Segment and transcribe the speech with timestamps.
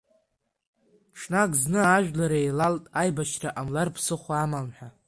[1.19, 4.87] Ҽнак зны, ажәлар еилалт, аибашьра ҟамлар ԥсыхәа амам ҳәа.